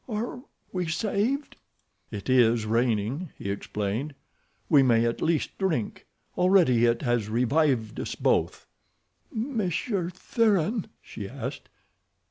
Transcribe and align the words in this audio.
"Are 0.09 0.41
we 0.73 0.87
saved?" 0.87 1.57
"It 2.09 2.27
is 2.27 2.65
raining," 2.65 3.29
he 3.37 3.51
explained. 3.51 4.15
"We 4.67 4.81
may 4.81 5.05
at 5.05 5.21
least 5.21 5.55
drink. 5.59 6.07
Already 6.35 6.85
it 6.87 7.03
has 7.03 7.29
revived 7.29 7.99
us 7.99 8.15
both." 8.15 8.65
"Monsieur 9.31 10.09
Thuran?" 10.09 10.87
she 11.03 11.29
asked. 11.29 11.69